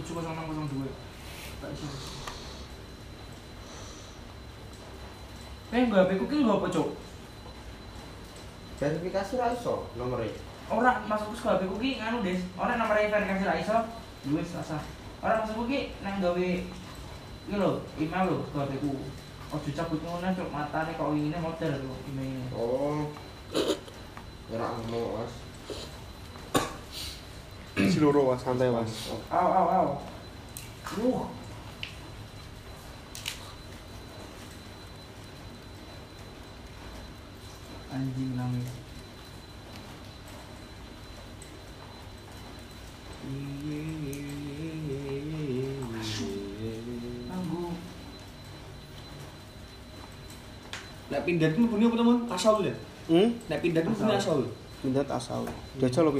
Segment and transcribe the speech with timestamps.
[0.00, 0.88] Tujuh kosong enam kosong dua
[1.60, 1.86] tak isi
[5.70, 6.88] eh nggak HP ku ki nggak apa cok
[8.80, 10.32] Verifikasi ra iso nomornya.
[10.72, 13.76] orang masuk ke HP ku ki nganu des orang nomor verifikasi lah iso
[14.24, 14.80] duit sasa
[15.20, 16.48] orang masuk ku ki nang gawe
[17.44, 18.92] iki lho email lho ke HP ku
[19.52, 23.04] ojo cabut ngono cok matane kok ingine model lho emailnya Oh.
[24.50, 25.49] Ora ngono, Mas.
[28.00, 29.12] Si loro was santai was.
[29.28, 29.88] aw aw aw
[31.04, 31.20] uh
[37.92, 38.72] anjing nangis
[51.10, 52.16] Nek pindah itu punya apa teman?
[52.32, 52.72] Asal ya.
[53.12, 53.28] Hmm?
[53.44, 54.48] Nek pindah itu punya asal.
[54.80, 55.44] Pindah asal.
[55.76, 56.16] Dia aja lo